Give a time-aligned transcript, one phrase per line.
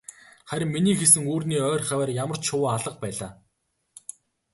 [0.49, 3.31] Харин миний хийсэн үүрний ойр хавиар ямарч шувуу алга байлаа.